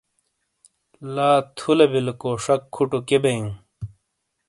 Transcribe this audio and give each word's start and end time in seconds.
لا 1.15 1.29
تھولے 1.57 1.85
بِیلے 1.91 2.13
کو 2.21 2.29
شَک 2.43 2.61
کُھوٹو 2.73 2.99
کِئے 3.07 3.17
بیئوں؟ 3.23 3.51